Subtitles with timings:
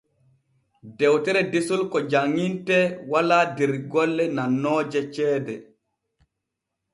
[0.97, 5.55] Dewtere desol ko janŋintee walaa der golle nannooje ceede.